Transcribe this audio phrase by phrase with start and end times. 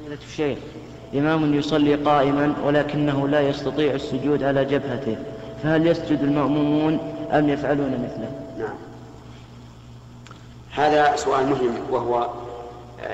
[0.00, 0.58] فضيلة الشيخ
[1.14, 5.16] إمام يصلي قائما ولكنه لا يستطيع السجود على جبهته
[5.62, 6.98] فهل يسجد المأمومون
[7.32, 8.74] أم يفعلون مثله؟ نعم.
[10.70, 12.28] هذا سؤال مهم وهو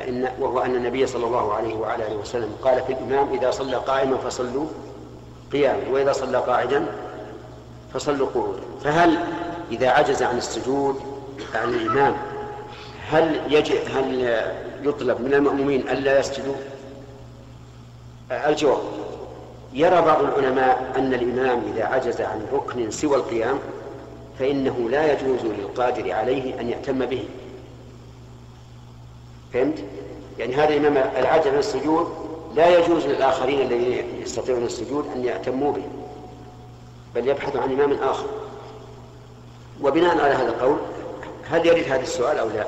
[0.08, 3.76] إن وهو أن النبي صلى الله عليه وعلى آله وسلم قال في الإمام إذا صلى
[3.76, 4.66] قائما فصلوا
[5.52, 6.86] قياما وإذا صلى قاعدا
[7.94, 8.60] فصلوا قعودا.
[8.84, 9.18] فهل
[9.72, 10.96] إذا عجز عن السجود
[11.54, 12.16] عن الإمام
[13.10, 14.36] هل يجب هل
[14.82, 16.54] يطلب من المأمومين ألا يسجدوا؟
[18.30, 18.78] الجواب
[19.72, 23.58] يرى بعض العلماء أن الإمام إذا عجز عن ركن سوى القيام
[24.38, 27.24] فإنه لا يجوز للقادر عليه أن يأتم به.
[29.52, 29.84] فهمت؟
[30.38, 32.08] يعني هذا الإمام العجز عن السجود
[32.54, 35.84] لا يجوز للآخرين الذين يستطيعون السجود أن يأتموا به
[37.14, 38.26] بل يبحث عن إمام آخر.
[39.82, 40.76] وبناء على هذا القول
[41.50, 42.66] هل يرد هذا السؤال أو لا؟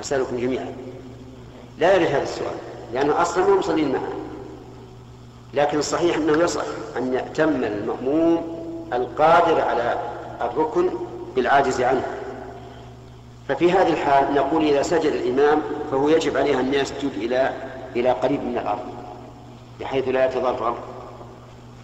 [0.00, 0.76] أسألكم جميعا.
[1.78, 2.56] لا يرد هذا السؤال.
[2.92, 4.08] لأنه أصلا ما مصلين معه.
[5.54, 6.64] لكن الصحيح أنه يصح
[6.96, 8.56] أن يأتم المأموم
[8.92, 9.98] القادر على
[10.40, 10.90] الركن
[11.36, 12.06] بالعاجز عنه.
[13.48, 17.52] ففي هذه الحال نقول إذا سجد الإمام فهو يجب عليه أن يسجد إلى
[17.96, 18.80] إلى قريب من الأرض
[19.80, 20.76] بحيث لا يتضرر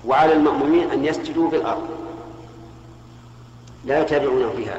[0.06, 1.88] وعلى المأمومين أن يسجدوا في الأرض.
[3.84, 4.78] لا يتابعونه فيها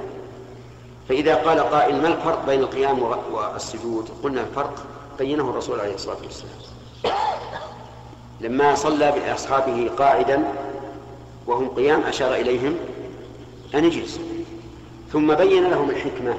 [1.09, 4.85] فإذا قال قائل ما الفرق بين القيام والسجود؟ قلنا الفرق
[5.19, 6.55] بينه الرسول عليه الصلاة والسلام.
[8.41, 10.43] لما صلى بأصحابه قاعدا
[11.47, 12.75] وهم قيام أشار إليهم
[13.75, 14.23] أن اجلسوا.
[15.11, 16.33] ثم بين لهم الحكمة.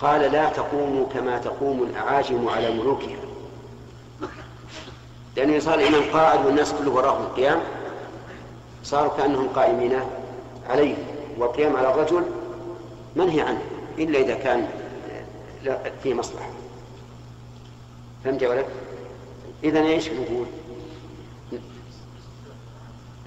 [0.00, 3.18] قال لا تقوموا كما تقوم الأعاجم على ملوكها.
[5.36, 7.60] لأنه صار الإمام قاعد والناس كله وراه القيام
[8.84, 10.00] صاروا كأنهم قائمين
[10.68, 10.94] عليه.
[11.38, 12.22] والقيام على الرجل
[13.16, 13.62] منهي عنه
[13.98, 14.68] إلا إذا كان
[16.02, 16.50] فيه مصلحة.
[18.24, 18.66] فهمت يا ولد؟
[19.64, 20.46] إذا إيش نقول؟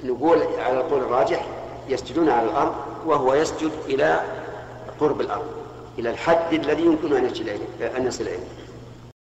[0.04, 1.46] نقول على القول الراجح
[1.90, 2.76] يسجدون على الأرض
[3.06, 4.22] وهو يسجد إلى
[5.00, 5.46] قرب الأرض
[6.00, 7.14] إلى الحد الذي يمكن
[7.98, 8.40] أن يصل إليه